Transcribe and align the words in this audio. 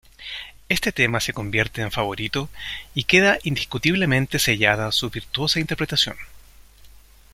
Este 0.67 0.91
tema 0.91 1.19
se 1.19 1.31
convierte 1.31 1.83
en 1.83 1.91
favorito 1.91 2.49
y 2.95 3.03
queda 3.03 3.37
indiscutiblemente 3.43 4.39
sellada 4.39 4.91
su 4.91 5.11
virtuosa 5.11 5.59
interpretación. 5.59 6.17